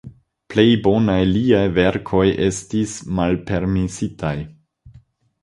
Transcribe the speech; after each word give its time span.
Plej 0.51 0.63
bonaj 0.87 1.17
liaj 1.31 1.61
verkoj 1.75 2.23
estis 2.47 2.95
malpermesitaj. 3.21 4.35